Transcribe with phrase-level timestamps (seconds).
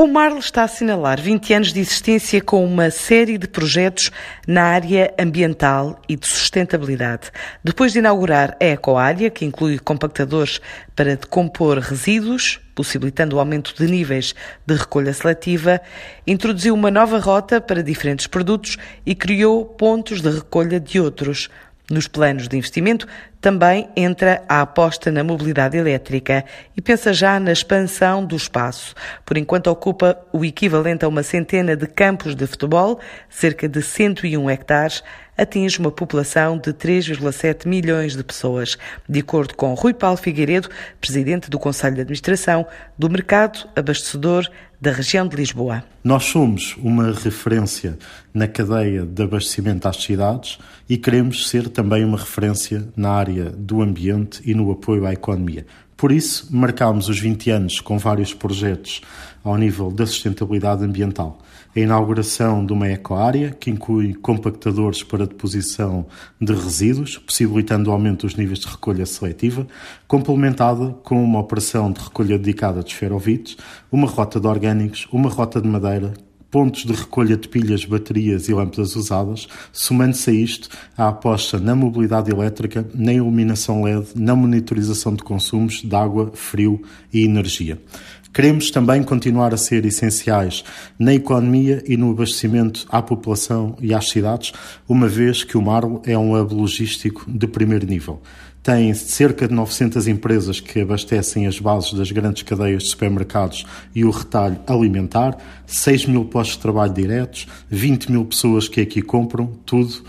[0.00, 4.12] O Marlo está a assinalar 20 anos de existência com uma série de projetos
[4.46, 7.32] na área ambiental e de sustentabilidade.
[7.64, 10.60] Depois de inaugurar a Ecoárea, que inclui compactadores
[10.94, 15.80] para decompor resíduos, possibilitando o aumento de níveis de recolha seletiva,
[16.24, 21.50] introduziu uma nova rota para diferentes produtos e criou pontos de recolha de outros.
[21.90, 23.08] Nos planos de investimento
[23.40, 26.44] também entra a aposta na mobilidade elétrica
[26.76, 28.94] e pensa já na expansão do espaço.
[29.24, 34.50] Por enquanto ocupa o equivalente a uma centena de campos de futebol, cerca de 101
[34.50, 35.02] hectares,
[35.38, 38.76] atinge uma população de 3,7 milhões de pessoas,
[39.08, 40.68] de acordo com Rui Paulo Figueiredo,
[41.00, 42.66] presidente do Conselho de Administração
[42.98, 45.84] do Mercado Abastecedor da região de Lisboa.
[46.04, 47.98] Nós somos uma referência
[48.32, 53.82] na cadeia de abastecimento às cidades e queremos ser também uma referência na área do
[53.82, 55.66] ambiente e no apoio à economia.
[55.98, 59.00] Por isso, marcámos os 20 anos com vários projetos
[59.42, 61.40] ao nível da sustentabilidade ambiental.
[61.74, 66.06] A inauguração de uma ecoárea, que inclui compactadores para deposição
[66.40, 69.66] de resíduos, possibilitando o aumento dos níveis de recolha seletiva,
[70.06, 73.56] complementada com uma operação de recolha dedicada de esferovites,
[73.90, 76.14] uma rota de orgânicos, uma rota de madeira,
[76.50, 81.74] pontos de recolha de pilhas, baterias e lâmpadas usadas, somando-se a isto a aposta na
[81.74, 86.82] mobilidade elétrica, na iluminação LED, na monitorização de consumos de água, frio
[87.12, 87.78] e energia.
[88.38, 90.62] Queremos também continuar a ser essenciais
[90.96, 94.52] na economia e no abastecimento à população e às cidades,
[94.88, 98.22] uma vez que o Marlo é um hub logístico de primeiro nível.
[98.62, 104.04] Tem cerca de 900 empresas que abastecem as bases das grandes cadeias de supermercados e
[104.04, 109.48] o retalho alimentar, 6 mil postos de trabalho diretos, 20 mil pessoas que aqui compram,
[109.66, 110.04] tudo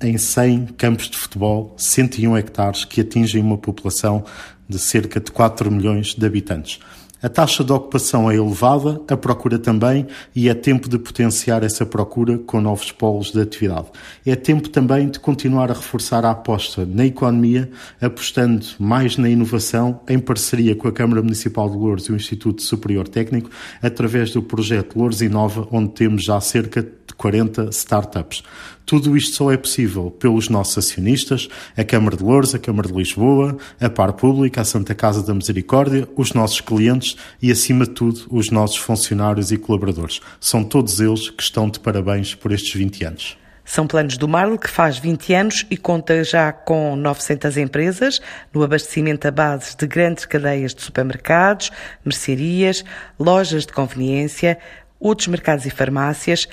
[0.00, 4.24] em 100 campos de futebol, 101 hectares, que atingem uma população
[4.66, 6.80] de cerca de 4 milhões de habitantes.
[7.26, 11.84] A taxa de ocupação é elevada, a procura também, e é tempo de potenciar essa
[11.84, 13.88] procura com novos polos de atividade.
[14.24, 17.68] É tempo também de continuar a reforçar a aposta na economia,
[18.00, 22.62] apostando mais na inovação, em parceria com a Câmara Municipal de Louros e o Instituto
[22.62, 23.50] Superior Técnico,
[23.82, 28.44] através do projeto Louros Inova, onde temos já cerca de 40 startups.
[28.86, 32.94] Tudo isto só é possível pelos nossos acionistas, a Câmara de Louros, a Câmara de
[32.94, 37.92] Lisboa, a Par Pública, a Santa Casa da Misericórdia, os nossos clientes e, acima de
[37.92, 40.20] tudo, os nossos funcionários e colaboradores.
[40.40, 43.38] São todos eles que estão de parabéns por estes 20 anos.
[43.66, 48.20] São planos do Marlo, que faz 20 anos e conta já com 900 empresas
[48.54, 51.72] no abastecimento a base de grandes cadeias de supermercados,
[52.04, 52.84] mercearias,
[53.18, 54.56] lojas de conveniência,
[55.00, 56.46] outros mercados e farmácias,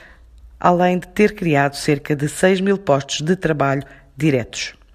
[0.60, 3.84] além de ter criado cerca de 6 mil postos de trabalho
[4.18, 4.74] diretos.